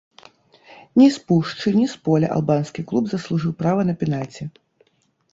Ні 0.99 1.07
з 1.17 1.19
пушчы 1.27 1.73
ні 1.79 1.83
з 1.91 1.95
поля 2.07 2.29
албанскі 2.37 2.85
клуб 2.91 3.05
заслужыў 3.11 3.53
права 3.59 3.81
на 3.91 3.95
пенальці. 4.05 4.43